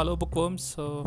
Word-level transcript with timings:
Hello, 0.00 0.16
bookworms. 0.16 0.76
Uh, 0.78 1.04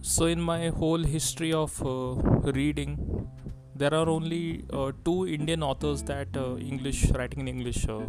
so, 0.00 0.24
in 0.24 0.40
my 0.40 0.68
whole 0.68 1.02
history 1.14 1.52
of 1.52 1.74
uh, 1.86 2.14
reading, 2.52 3.28
there 3.74 3.92
are 3.92 4.08
only 4.08 4.64
uh, 4.72 4.92
two 5.04 5.26
Indian 5.28 5.62
authors 5.62 6.02
that 6.04 6.34
uh, 6.34 6.56
English 6.56 7.10
writing 7.10 7.40
in 7.40 7.48
English 7.48 7.86
uh, 7.86 8.00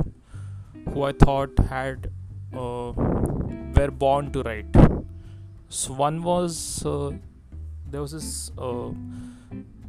who 0.94 1.04
I 1.04 1.12
thought 1.12 1.60
had 1.68 2.10
uh, 2.54 2.94
were 3.76 3.92
born 3.92 4.32
to 4.32 4.42
write. 4.44 4.74
So, 5.68 5.96
one 5.96 6.24
was 6.24 6.86
uh, 6.86 7.12
there 7.90 8.02
was 8.02 8.14
this 8.14 8.52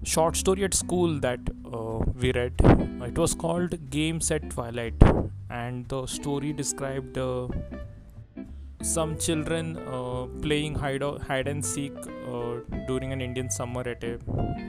short 0.02 0.34
story 0.34 0.64
at 0.64 0.74
school 0.74 1.20
that 1.20 1.38
we 2.16 2.32
read. 2.32 2.54
It 3.12 3.16
was 3.16 3.36
called 3.36 3.78
Games 3.90 4.32
at 4.32 4.50
Twilight, 4.50 5.00
and 5.48 5.88
the 5.88 6.06
story 6.06 6.52
described. 6.52 7.16
Some 8.82 9.16
children 9.16 9.78
uh, 9.78 10.26
playing 10.42 10.74
hide, 10.74 11.02
hide 11.02 11.46
and 11.46 11.64
seek 11.64 11.92
uh, 12.28 12.56
during 12.86 13.12
an 13.12 13.20
Indian 13.20 13.48
summer 13.48 13.82
at 13.88 14.02
a, 14.02 14.18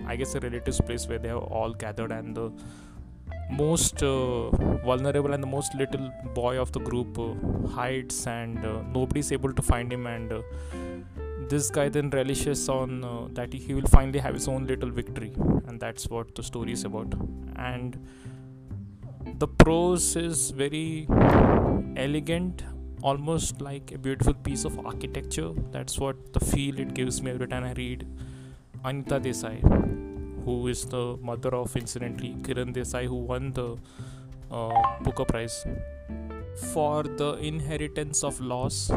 I 0.07 0.15
guess, 0.15 0.35
a 0.35 0.39
relative's 0.39 0.79
place 0.79 1.07
where 1.07 1.17
they 1.17 1.29
have 1.29 1.39
all 1.39 1.73
gathered, 1.73 2.11
and 2.11 2.35
the 2.37 2.51
most 3.49 4.03
uh, 4.03 4.49
vulnerable 4.85 5.33
and 5.33 5.41
the 5.41 5.47
most 5.47 5.73
little 5.75 6.11
boy 6.33 6.59
of 6.59 6.71
the 6.71 6.79
group 6.79 7.17
uh, 7.17 7.33
hides, 7.69 8.27
and 8.27 8.63
uh, 8.63 8.81
nobody's 8.93 9.31
able 9.31 9.51
to 9.51 9.61
find 9.61 9.91
him. 9.91 10.05
And 10.05 10.31
uh, 10.31 10.41
this 11.49 11.71
guy 11.71 11.89
then 11.89 12.11
relishes 12.11 12.69
on 12.69 13.03
uh, 13.03 13.27
that 13.33 13.51
he 13.51 13.73
will 13.73 13.87
finally 13.87 14.19
have 14.19 14.35
his 14.35 14.47
own 14.47 14.67
little 14.67 14.91
victory, 14.91 15.33
and 15.67 15.79
that's 15.79 16.07
what 16.07 16.35
the 16.35 16.43
story 16.43 16.71
is 16.71 16.85
about. 16.85 17.13
And 17.55 17.97
the 19.39 19.47
prose 19.47 20.15
is 20.15 20.51
very 20.51 21.07
elegant 21.95 22.63
almost 23.03 23.61
like 23.61 23.91
a 23.91 23.97
beautiful 23.97 24.33
piece 24.33 24.63
of 24.63 24.79
architecture. 24.85 25.51
That's 25.71 25.99
what 25.99 26.33
the 26.33 26.39
feel 26.39 26.79
it 26.79 26.93
gives 26.93 27.21
me 27.21 27.31
every 27.31 27.47
time 27.47 27.65
I 27.65 27.73
read 27.73 28.07
Anita 28.85 29.19
Desai, 29.19 29.57
who 30.45 30.67
is 30.67 30.85
the 30.85 31.17
mother 31.21 31.53
of, 31.53 31.75
incidentally, 31.75 32.35
Kiran 32.41 32.73
Desai, 32.73 33.05
who 33.05 33.15
won 33.15 33.51
the 33.51 33.77
uh, 34.49 34.81
Booker 35.01 35.25
Prize 35.25 35.65
for 36.71 37.03
the 37.03 37.33
inheritance 37.51 38.23
of 38.23 38.39
loss. 38.39 38.89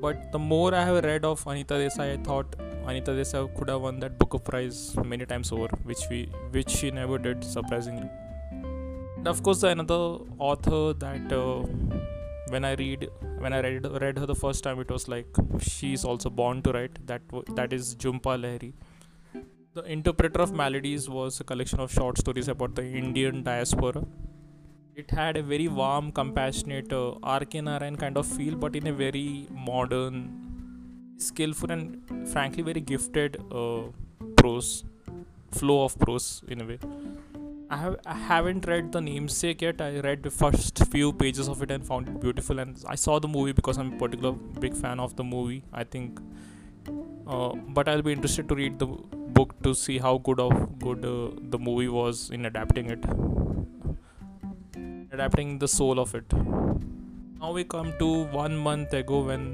But 0.00 0.32
the 0.32 0.38
more 0.38 0.74
I 0.74 0.84
have 0.84 1.04
read 1.04 1.24
of 1.24 1.46
Anita 1.46 1.74
Desai, 1.74 2.18
I 2.18 2.22
thought 2.22 2.56
Anita 2.86 3.12
Desai 3.12 3.54
could 3.56 3.68
have 3.68 3.82
won 3.82 4.00
that 4.00 4.18
Booker 4.18 4.38
Prize 4.38 4.96
many 5.04 5.26
times 5.26 5.52
over, 5.52 5.68
which 5.84 6.08
we 6.10 6.30
which 6.50 6.70
she 6.70 6.90
never 6.90 7.18
did, 7.18 7.44
surprisingly. 7.44 8.08
And 9.16 9.28
of 9.28 9.42
course, 9.42 9.62
another 9.62 10.18
author 10.38 10.94
that 10.94 11.32
uh, 11.32 11.62
when 12.48 12.64
I 12.64 12.74
read 12.74 13.08
when 13.38 13.52
I 13.52 13.60
read 13.60 13.86
read 14.02 14.18
her 14.18 14.26
the 14.26 14.34
first 14.34 14.64
time, 14.64 14.80
it 14.80 14.90
was 14.90 15.08
like 15.08 15.26
she's 15.60 16.04
also 16.04 16.30
born 16.30 16.62
to 16.62 16.72
write. 16.72 16.98
That 17.06 17.22
that 17.56 17.72
is 17.72 17.94
Jhumpa 17.96 18.36
Lahiri. 18.44 18.72
The 19.74 19.82
Interpreter 19.84 20.42
of 20.42 20.52
Maladies 20.52 21.08
was 21.08 21.40
a 21.40 21.44
collection 21.44 21.80
of 21.80 21.92
short 21.92 22.18
stories 22.18 22.48
about 22.48 22.74
the 22.74 22.84
Indian 22.84 23.42
diaspora. 23.42 24.04
It 24.94 25.10
had 25.10 25.38
a 25.38 25.42
very 25.42 25.68
warm, 25.68 26.12
compassionate, 26.12 26.92
uh, 26.92 27.14
R.K. 27.22 27.62
Narayan 27.62 27.96
kind 27.96 28.18
of 28.18 28.26
feel, 28.26 28.54
but 28.54 28.76
in 28.76 28.86
a 28.88 28.92
very 28.92 29.46
modern, 29.50 30.18
skillful, 31.16 31.70
and 31.70 32.28
frankly 32.28 32.62
very 32.62 32.80
gifted 32.80 33.38
uh, 33.50 33.84
prose 34.36 34.84
flow 35.52 35.84
of 35.84 35.98
prose 35.98 36.42
in 36.48 36.60
a 36.60 36.66
way. 36.66 36.78
I 37.74 37.76
have 37.80 37.94
I 38.04 38.14
haven't 38.14 38.66
read 38.70 38.92
the 38.94 39.00
namesake 39.00 39.62
yet. 39.62 39.80
I 39.80 40.00
read 40.06 40.22
the 40.22 40.30
first 40.30 40.80
few 40.94 41.10
pages 41.20 41.48
of 41.52 41.62
it 41.66 41.70
and 41.70 41.86
found 41.90 42.08
it 42.08 42.20
beautiful. 42.24 42.58
And 42.58 42.82
I 42.86 42.96
saw 42.96 43.18
the 43.18 43.28
movie 43.34 43.52
because 43.52 43.78
I'm 43.78 43.94
a 43.94 43.98
particular 44.02 44.32
big 44.64 44.74
fan 44.74 45.00
of 45.00 45.14
the 45.16 45.24
movie. 45.24 45.62
I 45.72 45.84
think, 45.84 46.20
uh, 47.26 47.52
but 47.78 47.88
I'll 47.88 48.02
be 48.02 48.12
interested 48.12 48.46
to 48.50 48.54
read 48.54 48.78
the 48.78 48.88
book 49.38 49.54
to 49.62 49.74
see 49.74 49.96
how 50.06 50.18
good 50.18 50.38
of 50.38 50.52
good 50.80 51.06
uh, 51.12 51.30
the 51.54 51.58
movie 51.58 51.88
was 51.88 52.28
in 52.28 52.44
adapting 52.44 52.90
it, 52.90 53.06
adapting 55.10 55.58
the 55.58 55.68
soul 55.68 55.98
of 55.98 56.14
it. 56.14 56.30
Now 57.40 57.52
we 57.52 57.64
come 57.64 57.94
to 58.00 58.24
one 58.40 58.56
month 58.56 58.92
ago 58.92 59.20
when 59.30 59.46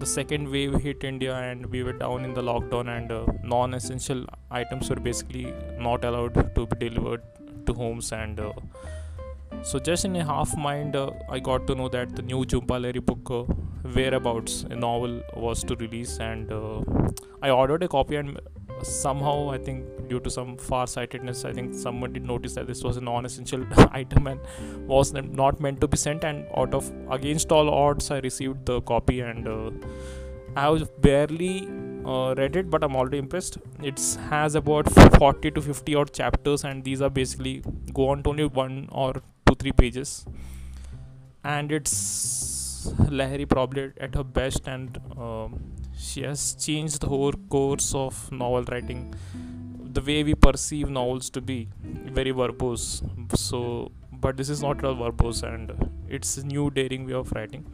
the 0.00 0.06
second 0.06 0.50
wave 0.50 0.74
hit 0.86 1.04
India 1.04 1.36
and 1.36 1.66
we 1.66 1.84
were 1.84 1.92
down 1.92 2.24
in 2.24 2.34
the 2.34 2.42
lockdown 2.42 2.88
and 2.96 3.12
uh, 3.12 3.24
non-essential 3.44 4.26
items 4.50 4.90
were 4.90 4.96
basically 4.96 5.54
not 5.78 6.04
allowed 6.04 6.34
to 6.56 6.66
be 6.66 6.88
delivered 6.88 7.22
to 7.66 7.74
homes 7.74 8.12
and 8.12 8.40
uh, 8.40 8.52
so 9.62 9.78
just 9.78 10.04
in 10.04 10.16
a 10.16 10.24
half 10.24 10.56
mind 10.56 10.96
uh, 10.96 11.10
i 11.28 11.38
got 11.38 11.66
to 11.66 11.74
know 11.74 11.88
that 11.88 12.16
the 12.16 12.22
new 12.22 12.44
Jhumpa 12.44 12.78
Lahiri 12.84 13.04
book 13.04 13.30
uh, 13.30 13.42
whereabouts 13.96 14.64
a 14.70 14.76
novel 14.76 15.20
was 15.36 15.62
to 15.64 15.76
release 15.76 16.18
and 16.18 16.52
i 17.42 17.50
ordered 17.50 17.82
a 17.82 17.88
copy 17.88 18.16
and 18.16 18.40
somehow 18.82 19.50
i 19.50 19.58
think 19.58 20.08
due 20.08 20.20
to 20.20 20.30
some 20.30 20.56
far-sightedness 20.56 21.44
i 21.44 21.52
think 21.52 21.74
someone 21.74 22.12
did 22.12 22.24
notice 22.24 22.54
that 22.54 22.66
this 22.66 22.82
was 22.82 22.96
a 22.96 23.00
non-essential 23.00 23.64
item 23.92 24.26
and 24.26 24.40
was 24.86 25.12
not 25.12 25.60
meant 25.60 25.80
to 25.80 25.88
be 25.88 25.96
sent 25.96 26.24
and 26.24 26.46
out 26.56 26.74
of 26.74 26.92
against 27.10 27.52
all 27.52 27.70
odds 27.70 28.10
i 28.10 28.18
received 28.18 28.64
the 28.66 28.80
copy 28.82 29.20
and 29.20 29.48
uh, 29.48 29.70
i 30.56 30.68
was 30.68 30.88
barely 31.08 31.68
uh, 32.04 32.34
read 32.36 32.56
it 32.56 32.70
but 32.70 32.82
i'm 32.84 32.96
already 32.96 33.18
impressed. 33.18 33.58
It 33.82 34.00
has 34.30 34.54
about 34.54 34.90
40 35.18 35.50
to 35.52 35.60
50 35.60 35.94
odd 35.94 36.12
chapters 36.12 36.64
and 36.64 36.84
these 36.84 37.00
are 37.02 37.10
basically 37.10 37.62
go 37.92 38.08
on 38.08 38.22
to 38.24 38.30
only 38.30 38.46
one 38.46 38.88
or 38.90 39.14
two 39.46 39.54
three 39.54 39.72
pages. 39.72 40.24
And 41.44 41.72
it's 41.72 42.92
Lahiri 43.18 43.48
probably 43.48 43.92
at 44.00 44.14
her 44.14 44.24
best 44.24 44.66
and 44.66 44.98
um, 45.16 45.72
she 45.96 46.22
has 46.22 46.54
changed 46.54 47.00
the 47.00 47.08
whole 47.08 47.32
course 47.48 47.94
of 47.94 48.30
novel 48.32 48.64
writing. 48.70 49.14
The 49.92 50.00
way 50.00 50.22
we 50.24 50.34
perceive 50.34 50.88
novels 50.88 51.30
to 51.30 51.40
be 51.40 51.68
very 51.82 52.32
verbose. 52.32 53.02
So 53.36 53.92
but 54.12 54.36
this 54.36 54.48
is 54.48 54.62
not 54.62 54.78
a 54.84 54.94
verbose 54.94 55.42
and 55.42 55.90
it's 56.08 56.36
a 56.36 56.46
new 56.46 56.70
daring 56.70 57.06
way 57.06 57.14
of 57.14 57.32
writing. 57.32 57.64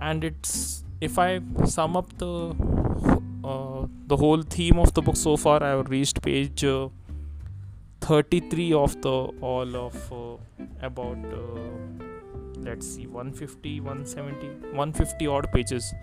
And 0.00 0.24
it's 0.24 0.84
if 1.00 1.18
I 1.18 1.40
sum 1.64 1.96
up 1.96 2.16
the 2.18 2.54
the 3.46 4.16
whole 4.16 4.42
theme 4.42 4.78
of 4.78 4.92
the 4.94 5.02
book 5.02 5.16
so 5.16 5.36
far, 5.36 5.62
I 5.62 5.68
have 5.70 5.88
reached 5.88 6.20
page 6.22 6.64
uh, 6.64 6.88
33 8.00 8.72
of 8.72 9.00
the 9.02 9.10
all 9.10 9.76
of 9.76 10.12
uh, 10.12 10.64
about 10.82 11.18
uh, 11.32 11.60
let's 12.56 12.86
see 12.86 13.06
150 13.06 13.80
170 13.80 14.48
150 14.76 15.26
odd 15.26 15.50
pages. 15.52 15.94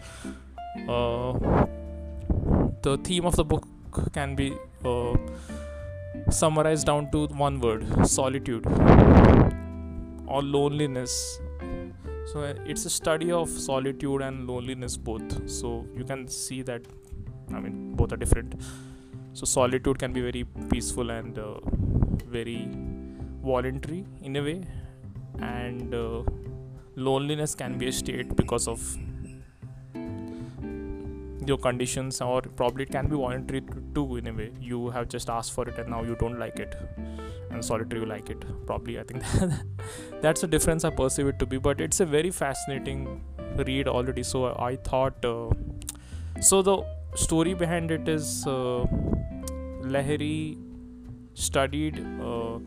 Uh, 0.87 1.33
the 2.81 2.97
theme 3.03 3.25
of 3.25 3.35
the 3.35 3.43
book 3.43 3.67
can 4.13 4.35
be 4.35 4.53
uh, 4.85 5.15
summarized 6.29 6.87
down 6.87 7.11
to 7.11 7.27
one 7.27 7.59
word 7.59 7.85
solitude 8.07 8.65
or 10.27 10.41
loneliness. 10.41 11.39
So 12.31 12.41
uh, 12.41 12.53
it's 12.65 12.85
a 12.85 12.89
study 12.89 13.31
of 13.31 13.49
solitude 13.49 14.21
and 14.21 14.47
loneliness 14.47 14.97
both. 14.97 15.49
So 15.49 15.85
you 15.95 16.03
can 16.05 16.27
see 16.27 16.61
that 16.63 16.81
i 17.55 17.59
mean 17.59 17.95
both 17.95 18.11
are 18.11 18.17
different. 18.17 18.55
So 19.33 19.45
solitude 19.45 19.97
can 19.97 20.13
be 20.13 20.21
very 20.21 20.43
peaceful 20.69 21.09
and 21.09 21.37
uh, 21.39 21.55
very 22.27 22.69
voluntary 23.43 24.05
in 24.21 24.35
a 24.35 24.43
way. 24.43 24.63
And 25.39 25.93
uh, 25.93 26.23
loneliness 26.95 27.55
can 27.55 27.77
be 27.77 27.87
a 27.87 27.91
state 27.91 28.35
because 28.35 28.67
of 28.67 28.79
your 31.45 31.57
conditions 31.57 32.21
or 32.21 32.41
probably 32.41 32.83
it 32.83 32.91
can 32.91 33.07
be 33.07 33.15
voluntary 33.15 33.63
too 33.95 34.17
in 34.17 34.27
a 34.27 34.33
way. 34.33 34.51
You 34.61 34.89
have 34.91 35.09
just 35.09 35.29
asked 35.29 35.53
for 35.53 35.67
it 35.67 35.77
and 35.77 35.89
now 35.89 36.03
you 36.03 36.15
don't 36.19 36.39
like 36.39 36.59
it. 36.59 36.75
And 37.49 37.63
solitary 37.63 38.01
you 38.01 38.07
like 38.07 38.29
it 38.29 38.45
probably. 38.67 38.99
I 38.99 39.03
think 39.03 39.23
that's 40.21 40.41
the 40.41 40.47
difference 40.47 40.83
i 40.83 40.89
perceive 40.89 41.27
it 41.27 41.39
to 41.39 41.45
be. 41.45 41.57
But 41.57 41.81
it's 41.81 41.99
a 41.99 42.06
very 42.06 42.29
fascinating 42.29 43.23
read 43.56 43.88
already. 43.88 44.23
So 44.23 44.56
i 44.59 44.75
thought 44.75 45.25
uh, 45.25 45.49
so 46.39 46.61
the 46.61 46.83
story 47.15 47.54
behind 47.54 47.92
it 47.92 48.07
is 48.07 48.45
uh, 48.48 48.86
lahiri 49.95 50.57
studied 51.33 52.00
uh, 52.21 52.60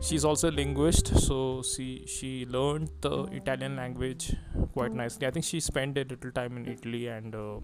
she's 0.00 0.24
also 0.24 0.50
a 0.50 0.54
linguist 0.60 1.08
so 1.26 1.62
she 1.62 2.04
she 2.06 2.30
learned 2.56 2.90
the 3.00 3.24
italian 3.40 3.74
language 3.76 4.34
quite 4.72 4.92
nicely. 4.92 5.26
I 5.26 5.30
think 5.30 5.44
she 5.44 5.58
spent 5.60 5.96
a 5.96 6.04
little 6.04 6.30
time 6.30 6.56
in 6.58 6.66
italy 6.66 7.06
and 7.08 7.34
uh, 7.34 7.60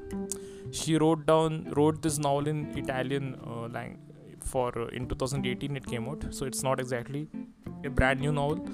she 0.71 0.97
wrote 0.97 1.27
down 1.27 1.71
wrote 1.77 2.01
this 2.03 2.19
novel 2.19 2.49
in 2.49 2.59
italian 2.85 3.39
uh, 3.47 3.69
language 3.69 4.01
for 4.43 4.71
uh, 4.79 4.87
in 4.89 5.09
2018 5.09 5.77
it 5.77 5.87
came 5.87 6.09
out. 6.09 6.25
So 6.31 6.47
it's 6.47 6.63
not 6.63 6.81
exactly 6.81 7.29
a 7.85 7.91
brand 7.91 8.21
new 8.21 8.33
novel 8.33 8.67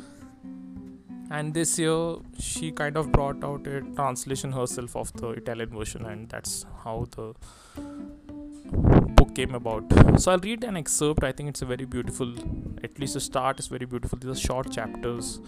and 1.31 1.53
this 1.53 1.79
year 1.79 2.17
she 2.39 2.73
kind 2.73 2.97
of 2.97 3.13
brought 3.13 3.45
out 3.45 3.67
a 3.67 3.81
translation 3.97 4.53
herself 4.53 4.97
of 4.97 5.13
the 5.15 5.29
italian 5.31 5.69
version 5.71 6.07
and 6.07 6.29
that's 6.31 6.65
how 6.85 7.07
the 7.17 7.35
book 9.19 9.35
came 9.35 9.55
about. 9.55 9.85
So 10.21 10.33
i'll 10.33 10.39
read 10.39 10.65
an 10.65 10.77
excerpt. 10.77 11.25
I 11.25 11.33
think 11.33 11.51
it's 11.51 11.63
a 11.63 11.67
very 11.67 11.85
beautiful 11.85 12.35
at 12.83 12.99
least 12.99 13.15
the 13.15 13.21
start 13.21 13.59
is 13.61 13.67
very 13.67 13.87
beautiful. 13.87 14.19
These 14.19 14.31
are 14.31 14.41
short 14.41 14.71
chapters. 14.73 15.41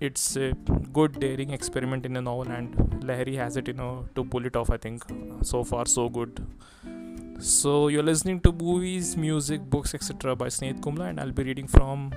It's 0.00 0.36
a 0.36 0.52
good 0.92 1.20
daring 1.20 1.50
experiment 1.50 2.04
in 2.06 2.16
a 2.16 2.22
novel 2.22 2.50
and 2.50 2.74
Lahiri 3.02 3.36
has 3.36 3.56
it 3.56 3.68
you 3.68 3.74
know 3.74 4.06
to 4.14 4.24
pull 4.24 4.46
it 4.46 4.56
off 4.56 4.70
I 4.70 4.76
think. 4.76 5.04
So 5.42 5.64
far 5.64 5.86
so 5.86 6.08
good. 6.08 6.44
So 7.38 7.88
you're 7.88 8.02
listening 8.02 8.40
to 8.40 8.52
movies 8.52 9.16
music 9.16 9.62
books 9.62 9.94
etc 9.94 10.36
by 10.36 10.46
Snehat 10.46 10.80
Kumla 10.80 11.08
and 11.10 11.20
I'll 11.20 11.32
be 11.32 11.44
reading 11.44 11.66
from 11.66 12.12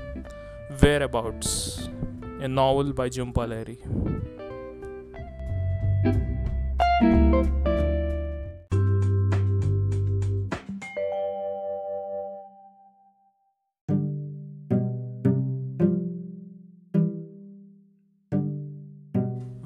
Whereabouts 0.82 1.90
a 2.42 2.48
novel 2.48 2.94
by 2.94 3.10
Jhumpa 3.10 3.48
Lahiri 3.48 3.78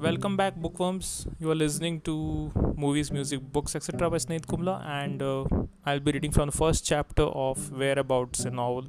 Welcome 0.02 0.34
back, 0.34 0.56
bookworms. 0.56 1.26
You 1.38 1.50
are 1.50 1.54
listening 1.54 2.00
to 2.02 2.50
movies, 2.74 3.12
music, 3.12 3.40
books, 3.52 3.76
etc. 3.76 4.08
by 4.08 4.16
Snehat 4.16 4.46
Kumla, 4.46 4.82
and 4.86 5.22
uh, 5.22 5.44
I'll 5.84 6.00
be 6.00 6.12
reading 6.12 6.32
from 6.32 6.46
the 6.46 6.56
first 6.56 6.86
chapter 6.86 7.24
of 7.24 7.70
Whereabouts, 7.70 8.46
a 8.46 8.50
novel 8.50 8.86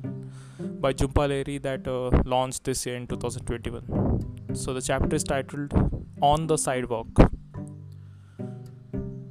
by 0.86 0.94
Jhumpa 0.94 1.26
Lahiri 1.32 1.62
that 1.64 1.86
uh, 1.86 2.12
launched 2.24 2.64
this 2.64 2.86
year 2.86 2.96
in 2.96 3.08
2021. 3.08 4.56
So 4.56 4.74
the 4.74 4.82
chapter 4.82 5.18
is 5.18 5.26
titled 5.26 5.74
On 6.22 6.48
the 6.48 6.58
Sidewalk. 6.58 7.10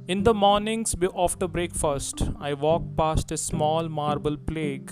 In 0.07 0.21
the 0.21 0.35
mornings 0.35 0.95
after 1.17 1.47
breakfast, 1.47 2.21
I 2.39 2.53
walk 2.53 2.83
past 2.95 3.31
a 3.31 3.37
small 3.37 3.89
marble 3.89 4.37
plaque 4.37 4.91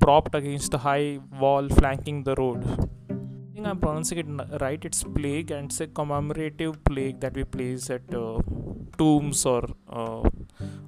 propped 0.00 0.36
against 0.36 0.70
the 0.70 0.78
high 0.78 1.18
wall 1.40 1.68
flanking 1.68 2.22
the 2.22 2.36
road 2.36 2.88
think 3.58 3.68
I'm 3.68 3.80
pronouncing 3.80 4.18
it 4.18 4.60
right. 4.60 4.84
It's 4.84 5.02
plague 5.02 5.50
and 5.50 5.70
it's 5.70 5.80
a 5.80 5.86
commemorative 5.86 6.82
plaque 6.84 7.20
that 7.20 7.34
we 7.34 7.44
place 7.44 7.90
at 7.90 8.14
uh, 8.14 8.38
tombs 8.96 9.44
or 9.44 9.62
uh, 9.88 10.22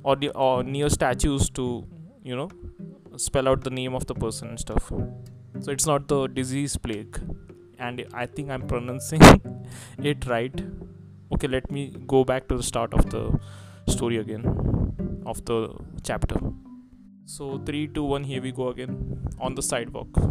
or, 0.03 0.17
the, 0.17 0.31
or 0.31 0.63
near 0.63 0.89
statues 0.89 1.51
to 1.51 1.85
you 2.23 2.37
know 2.37 2.49
spell 3.17 3.49
out 3.49 3.65
the 3.65 3.71
name 3.71 3.95
of 3.95 4.07
the 4.07 4.15
person 4.15 4.49
and 4.51 4.61
stuff. 4.61 4.93
So 5.61 5.73
it's 5.73 5.87
not 5.87 6.07
the 6.09 6.27
disease 6.29 6.77
plague, 6.77 7.19
and 7.79 8.07
I 8.15 8.27
think 8.27 8.51
I'm 8.51 8.67
pronouncing 8.67 9.23
it 10.13 10.27
right. 10.27 10.65
Okay, 11.33 11.49
let 11.49 11.71
me 11.71 11.83
go 12.07 12.25
back 12.25 12.49
to 12.49 12.57
the 12.57 12.63
start 12.63 12.95
of 12.95 13.11
the 13.11 13.25
story 13.89 14.19
again 14.19 14.45
of 15.27 15.45
the 15.45 15.59
chapter. 16.05 16.39
So 17.25 17.59
three, 17.67 17.89
two, 17.89 18.05
one. 18.05 18.25
Here 18.25 18.43
we 18.43 18.53
go 18.53 18.69
again 18.69 18.95
on 19.41 19.55
the 19.55 19.63
sidewalk. 19.63 20.23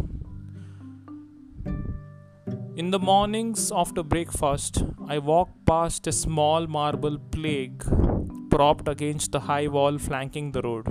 In 2.80 2.90
the 2.92 2.98
mornings 2.98 3.70
after 3.70 4.02
breakfast, 4.02 4.82
I 5.06 5.18
walk 5.18 5.50
past 5.66 6.06
a 6.06 6.12
small 6.12 6.66
marble 6.66 7.18
plaque 7.18 7.82
propped 8.52 8.88
against 8.88 9.32
the 9.32 9.40
high 9.40 9.66
wall 9.68 9.98
flanking 9.98 10.52
the 10.52 10.62
road. 10.62 10.86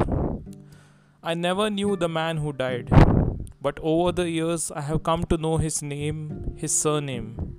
I 1.23 1.33
never 1.33 1.71
knew 1.71 1.95
the 1.95 2.07
man 2.07 2.37
who 2.37 2.53
died, 2.53 2.91
but 3.59 3.79
over 3.81 4.11
the 4.11 4.29
years 4.29 4.69
I 4.69 4.81
have 4.81 5.01
come 5.01 5.23
to 5.31 5.37
know 5.37 5.57
his 5.57 5.81
name, 5.81 6.53
his 6.57 6.71
surname. 6.71 7.55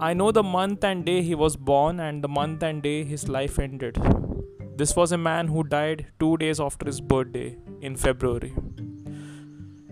I 0.00 0.14
know 0.14 0.32
the 0.32 0.42
month 0.42 0.82
and 0.82 1.04
day 1.04 1.22
he 1.22 1.36
was 1.36 1.54
born 1.54 2.00
and 2.00 2.24
the 2.24 2.34
month 2.40 2.64
and 2.64 2.82
day 2.82 3.04
his 3.04 3.28
life 3.28 3.60
ended. 3.60 4.02
This 4.76 4.96
was 4.96 5.12
a 5.12 5.24
man 5.30 5.46
who 5.46 5.62
died 5.62 6.06
two 6.18 6.36
days 6.38 6.58
after 6.58 6.86
his 6.86 7.00
birthday 7.00 7.56
in 7.80 7.94
February. 7.94 8.52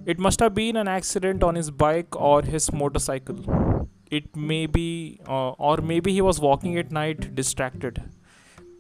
It 0.04 0.18
must 0.18 0.40
have 0.40 0.52
been 0.52 0.76
an 0.76 0.88
accident 0.88 1.44
on 1.44 1.54
his 1.54 1.70
bike 1.70 2.16
or 2.16 2.42
his 2.42 2.72
motorcycle. 2.72 3.88
It 4.10 4.34
may 4.34 4.66
be, 4.66 5.20
uh, 5.28 5.50
or 5.50 5.76
maybe 5.76 6.12
he 6.12 6.20
was 6.20 6.40
walking 6.40 6.76
at 6.76 6.90
night 6.90 7.36
distracted. 7.36 8.02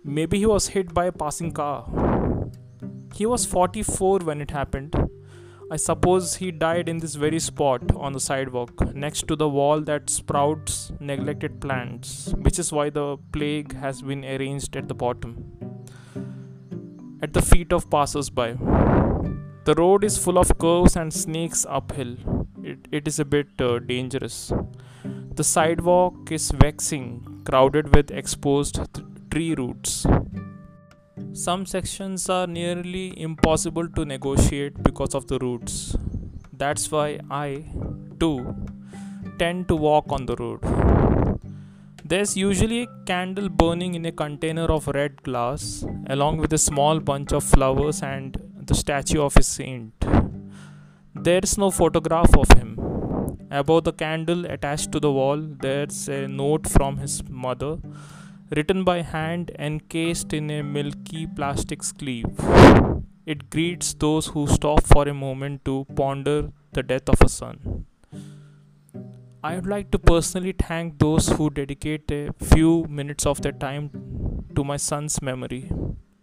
Maybe 0.04 0.38
he 0.38 0.46
was 0.46 0.68
hit 0.68 0.92
by 0.92 1.04
a 1.06 1.12
passing 1.12 1.52
car. 1.52 1.86
He 3.14 3.24
was 3.24 3.46
44 3.46 4.18
when 4.20 4.40
it 4.40 4.50
happened. 4.50 4.96
I 5.70 5.76
suppose 5.76 6.34
he 6.36 6.50
died 6.50 6.88
in 6.88 6.98
this 6.98 7.14
very 7.14 7.38
spot 7.38 7.82
on 7.94 8.12
the 8.12 8.20
sidewalk 8.20 8.94
next 8.94 9.28
to 9.28 9.36
the 9.36 9.48
wall 9.48 9.80
that 9.82 10.10
sprouts 10.10 10.90
neglected 10.98 11.60
plants, 11.60 12.34
which 12.38 12.58
is 12.58 12.72
why 12.72 12.90
the 12.90 13.16
plaque 13.32 13.72
has 13.74 14.02
been 14.02 14.24
arranged 14.24 14.76
at 14.76 14.88
the 14.88 14.94
bottom, 14.94 15.52
at 17.22 17.32
the 17.32 17.42
feet 17.42 17.72
of 17.72 17.88
passers 17.88 18.28
by. 18.28 18.56
The 19.64 19.74
road 19.74 20.02
is 20.02 20.18
full 20.18 20.38
of 20.38 20.58
curves 20.58 20.96
and 20.96 21.14
snakes 21.14 21.64
uphill. 21.68 22.16
It, 22.64 22.88
it 22.90 23.06
is 23.06 23.20
a 23.20 23.24
bit 23.24 23.46
uh, 23.60 23.78
dangerous. 23.78 24.52
The 25.34 25.44
sidewalk 25.44 26.32
is 26.32 26.50
vexing, 26.50 27.42
crowded 27.44 27.94
with 27.94 28.10
exposed 28.10 28.80
th- 28.92 29.06
tree 29.30 29.54
roots. 29.54 30.04
Some 31.32 31.64
sections 31.64 32.28
are 32.28 32.48
nearly 32.48 33.18
impossible 33.20 33.88
to 33.90 34.04
negotiate 34.04 34.82
because 34.82 35.14
of 35.14 35.28
the 35.28 35.38
roots. 35.38 35.96
That's 36.52 36.90
why 36.90 37.20
I, 37.30 37.64
too, 38.18 38.54
tend 39.38 39.68
to 39.68 39.76
walk 39.76 40.10
on 40.10 40.26
the 40.26 40.34
road. 40.34 40.60
There's 42.04 42.36
usually 42.36 42.82
a 42.82 43.04
candle 43.06 43.48
burning 43.48 43.94
in 43.94 44.04
a 44.06 44.12
container 44.12 44.64
of 44.64 44.88
red 44.88 45.22
glass, 45.22 45.84
along 46.08 46.38
with 46.38 46.52
a 46.52 46.58
small 46.58 46.98
bunch 46.98 47.32
of 47.32 47.44
flowers 47.44 48.02
and 48.02 48.36
the 48.72 48.78
statue 48.78 49.20
of 49.20 49.36
a 49.36 49.42
saint. 49.42 50.04
There 51.14 51.40
is 51.46 51.58
no 51.62 51.70
photograph 51.70 52.34
of 52.42 52.50
him. 52.58 52.70
Above 53.50 53.84
the 53.84 53.92
candle 53.92 54.46
attached 54.46 54.90
to 54.92 55.00
the 55.04 55.12
wall, 55.12 55.40
there's 55.64 56.08
a 56.08 56.20
note 56.26 56.66
from 56.74 56.96
his 56.96 57.16
mother, 57.28 57.72
written 58.56 58.82
by 58.82 59.02
hand 59.02 59.50
encased 59.58 60.32
in 60.32 60.50
a 60.50 60.62
milky 60.62 61.26
plastic 61.26 61.82
sleeve. 61.82 62.32
It 63.26 63.50
greets 63.50 63.92
those 63.92 64.28
who 64.28 64.46
stop 64.46 64.82
for 64.84 65.06
a 65.06 65.14
moment 65.26 65.66
to 65.66 65.84
ponder 65.94 66.38
the 66.72 66.82
death 66.82 67.10
of 67.10 67.20
a 67.20 67.28
son. 67.28 67.84
I 69.44 69.56
would 69.56 69.66
like 69.66 69.90
to 69.90 69.98
personally 69.98 70.54
thank 70.66 70.98
those 70.98 71.28
who 71.28 71.50
dedicate 71.50 72.10
a 72.10 72.30
few 72.54 72.86
minutes 72.88 73.26
of 73.26 73.42
their 73.42 73.58
time 73.66 73.90
to 74.56 74.64
my 74.64 74.78
son's 74.78 75.20
memory. 75.20 75.70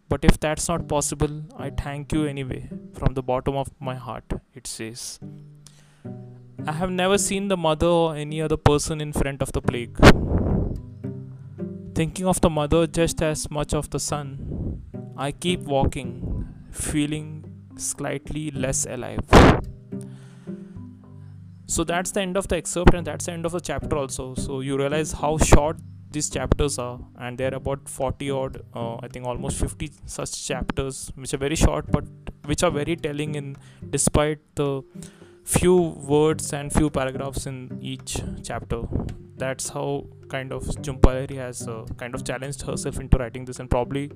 But 0.10 0.26
if 0.26 0.40
that's 0.40 0.68
not 0.68 0.88
possible, 0.88 1.44
I 1.56 1.70
thank 1.70 2.12
you 2.12 2.26
anyway, 2.26 2.68
from 2.94 3.14
the 3.14 3.22
bottom 3.22 3.56
of 3.56 3.70
my 3.80 3.94
heart, 3.96 4.24
it 4.56 4.66
says. 4.66 5.20
I 6.66 6.72
have 6.72 6.90
never 6.90 7.18
seen 7.18 7.48
the 7.48 7.56
mother 7.56 7.88
or 7.88 8.16
any 8.16 8.42
other 8.42 8.58
person 8.58 9.02
in 9.02 9.14
front 9.14 9.44
of 9.44 9.52
the 9.52 9.62
plague. 9.62 9.98
Thinking 11.94 12.26
of 12.26 12.42
the 12.42 12.50
mother 12.50 12.88
just 12.88 13.22
as 13.22 13.52
much 13.52 13.74
of 13.74 13.92
the 13.92 14.00
son, 14.00 14.82
I 15.16 15.32
keep 15.32 15.62
walking, 15.62 16.48
feeling 16.72 17.46
slightly 17.78 18.50
less 18.52 18.86
alive. 18.86 19.24
So 21.68 21.84
that's 21.84 22.12
the 22.12 22.22
end 22.22 22.36
of 22.36 22.48
the 22.48 22.58
excerpt, 22.58 22.96
and 22.96 23.06
that's 23.06 23.28
the 23.28 23.34
end 23.34 23.46
of 23.46 23.52
the 23.52 23.60
chapter, 23.60 23.96
also. 23.96 24.34
So 24.34 24.62
you 24.62 24.76
realize 24.76 25.12
how 25.12 25.38
short 25.38 25.78
these 26.12 26.30
chapters 26.30 26.78
are 26.80 27.00
and 27.20 27.38
they're 27.38 27.54
about 27.54 27.88
40 27.88 28.32
odd 28.32 28.62
uh, 28.76 28.96
i 29.06 29.08
think 29.08 29.26
almost 29.26 29.60
50 29.60 29.92
such 30.06 30.48
chapters 30.48 31.12
which 31.16 31.34
are 31.34 31.42
very 31.46 31.56
short 31.56 31.92
but 31.92 32.06
which 32.46 32.64
are 32.64 32.72
very 32.72 32.96
telling 32.96 33.36
in 33.36 33.56
despite 33.90 34.40
the 34.56 34.70
few 35.58 35.76
words 36.14 36.54
and 36.54 36.72
few 36.72 36.90
paragraphs 36.90 37.48
in 37.48 37.80
each 37.82 38.22
chapter. 38.44 38.82
That's 39.36 39.70
how 39.70 40.06
kind 40.30 40.52
of 40.58 40.64
Jhumpa 40.88 41.12
Lahiri 41.16 41.38
has 41.38 41.68
uh, 41.68 41.86
kind 41.98 42.16
of 42.16 42.24
challenged 42.30 42.62
herself 42.70 43.00
into 43.00 43.18
writing 43.18 43.46
this 43.46 43.60
and 43.60 43.70
probably 43.70 44.12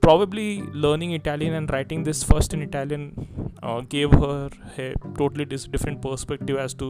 probably 0.00 0.62
learning 0.84 1.12
Italian 1.12 1.54
and 1.54 1.70
writing 1.70 2.04
this 2.08 2.22
first 2.22 2.54
in 2.54 2.62
Italian 2.62 3.02
uh, 3.62 3.80
gave 3.96 4.12
her 4.12 4.50
a 4.78 4.94
totally 5.18 5.44
different 5.44 6.00
perspective 6.02 6.56
as 6.56 6.74
to 6.74 6.88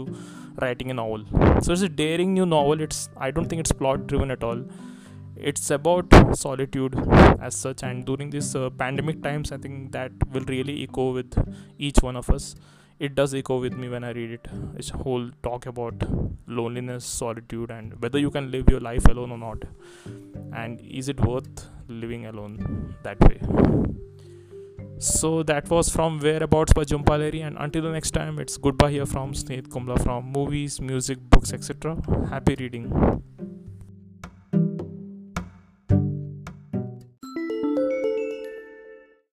writing 0.60 0.90
a 0.90 0.94
novel. 0.94 1.24
So 1.62 1.72
it's 1.72 1.82
a 1.82 1.88
daring 1.88 2.34
new 2.34 2.46
novel. 2.46 2.80
It's 2.80 3.08
I 3.16 3.30
don't 3.30 3.48
think 3.48 3.60
it's 3.60 3.72
plot 3.72 4.06
driven 4.06 4.30
at 4.30 4.42
all. 4.42 4.62
It's 5.36 5.70
about 5.70 6.06
solitude 6.36 6.94
as 7.40 7.54
such 7.54 7.82
and 7.82 8.06
during 8.06 8.30
these 8.30 8.54
uh, 8.56 8.70
pandemic 8.70 9.22
times 9.22 9.52
I 9.52 9.58
think 9.58 9.92
that 9.92 10.12
will 10.32 10.46
really 10.48 10.82
echo 10.82 11.12
with 11.12 11.36
each 11.78 11.98
one 12.00 12.16
of 12.16 12.30
us 12.30 12.54
it 12.98 13.14
does 13.14 13.34
echo 13.34 13.60
with 13.60 13.74
me 13.74 13.88
when 13.88 14.04
I 14.04 14.10
read 14.10 14.30
it. 14.30 14.48
It's 14.76 14.90
a 14.90 14.96
whole 14.96 15.30
talk 15.42 15.66
about 15.66 15.94
loneliness, 16.46 17.04
solitude, 17.04 17.70
and 17.70 18.00
whether 18.00 18.18
you 18.18 18.30
can 18.30 18.50
live 18.50 18.68
your 18.70 18.80
life 18.80 19.04
alone 19.06 19.32
or 19.32 19.38
not. 19.38 19.64
And 20.54 20.80
is 20.80 21.08
it 21.08 21.20
worth 21.20 21.68
living 21.88 22.26
alone 22.26 22.94
that 23.02 23.20
way? 23.20 23.40
So 24.98 25.42
that 25.42 25.68
was 25.68 25.90
from 25.90 26.20
Whereabouts 26.20 26.72
by 26.72 26.84
Jhumpa. 26.84 27.44
And 27.46 27.56
until 27.58 27.82
the 27.82 27.90
next 27.90 28.12
time, 28.12 28.38
it's 28.38 28.56
goodbye 28.56 28.92
here 28.92 29.04
from 29.04 29.34
Snehat 29.34 29.68
Kumla 29.68 30.02
from 30.02 30.32
movies, 30.32 30.80
music, 30.80 31.18
books, 31.28 31.52
etc. 31.52 31.98
Happy 32.30 32.56
reading. 32.58 33.22